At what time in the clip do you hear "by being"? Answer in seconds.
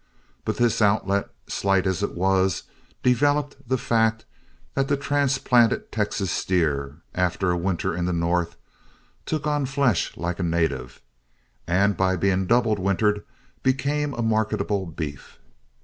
11.95-12.47